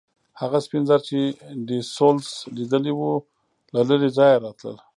[0.41, 1.19] هغه سپین زر چې
[1.67, 3.13] ډي سولس لیدلي وو
[3.73, 4.77] له لرې ځایه راتلل.